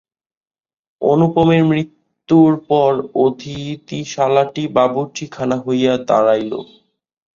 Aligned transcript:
অনুপের 1.01 1.61
মৃত্যূর 1.69 2.51
পর 2.69 2.91
অতিথিশালাটি 3.25 4.63
বাবুর্চিখানা 4.75 5.57
হইয়া 5.65 5.93
দাঁড়াইল। 6.07 6.51